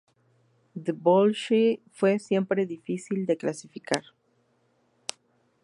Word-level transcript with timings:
The 0.75 0.93
Bolshoi 0.93 1.79
fue 1.91 2.17
siempre 2.17 2.65
difícil 2.65 3.27
de 3.27 3.37
clasificar. 3.37 4.01